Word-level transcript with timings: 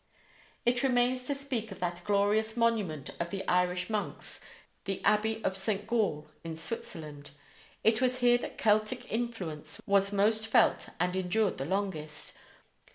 It 0.65 0.81
remains 0.81 1.27
to 1.27 1.35
speak 1.35 1.71
of 1.71 1.77
that 1.77 2.01
glorious 2.05 2.57
monument 2.57 3.11
of 3.19 3.29
the 3.29 3.47
Irish 3.47 3.87
monks, 3.87 4.41
the 4.85 4.99
abbey 5.05 5.43
of 5.43 5.55
St. 5.55 5.85
Gall, 5.85 6.27
in 6.43 6.55
Switzerland. 6.55 7.29
It 7.83 8.01
was 8.01 8.17
here 8.17 8.39
that 8.39 8.57
Celtic 8.57 9.11
influence 9.11 9.79
was 9.85 10.11
most 10.11 10.47
felt 10.47 10.89
and 10.99 11.15
endured 11.15 11.59
the 11.59 11.65
longest. 11.65 12.35